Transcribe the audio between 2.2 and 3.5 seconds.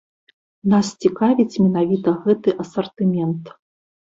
гэты асартымент.